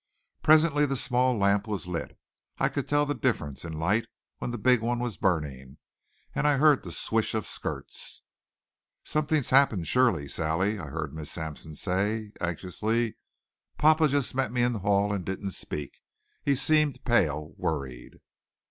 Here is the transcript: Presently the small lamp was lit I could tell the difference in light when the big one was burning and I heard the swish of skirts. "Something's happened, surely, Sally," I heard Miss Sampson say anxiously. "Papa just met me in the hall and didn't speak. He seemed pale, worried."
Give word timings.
Presently 0.41 0.87
the 0.87 0.95
small 0.95 1.37
lamp 1.37 1.67
was 1.67 1.85
lit 1.85 2.17
I 2.57 2.69
could 2.69 2.87
tell 2.89 3.05
the 3.05 3.13
difference 3.13 3.63
in 3.63 3.73
light 3.73 4.07
when 4.39 4.49
the 4.49 4.57
big 4.57 4.81
one 4.81 4.97
was 4.97 5.15
burning 5.15 5.77
and 6.33 6.47
I 6.47 6.57
heard 6.57 6.81
the 6.81 6.91
swish 6.91 7.35
of 7.35 7.45
skirts. 7.45 8.23
"Something's 9.03 9.51
happened, 9.51 9.87
surely, 9.87 10.27
Sally," 10.27 10.79
I 10.79 10.87
heard 10.87 11.13
Miss 11.13 11.29
Sampson 11.31 11.75
say 11.75 12.31
anxiously. 12.41 13.15
"Papa 13.77 14.07
just 14.07 14.33
met 14.33 14.51
me 14.51 14.63
in 14.63 14.73
the 14.73 14.79
hall 14.79 15.13
and 15.13 15.23
didn't 15.23 15.51
speak. 15.51 16.01
He 16.43 16.55
seemed 16.55 17.05
pale, 17.05 17.53
worried." 17.55 18.21